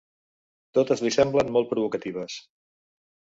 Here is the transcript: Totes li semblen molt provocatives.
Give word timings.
Totes 0.77 1.03
li 1.07 1.11
semblen 1.17 1.53
molt 1.57 1.69
provocatives. 1.73 2.39